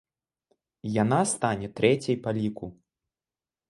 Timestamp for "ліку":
2.43-2.75